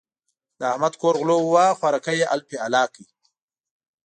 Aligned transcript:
د 0.59 0.61
احمد 0.71 0.93
کور 1.01 1.13
غلو 1.21 1.37
وواهه؛ 1.41 1.77
خوراکی 1.79 2.15
يې 2.21 2.25
الپی 2.35 2.57
الا 2.65 2.83
کړ. 2.93 3.03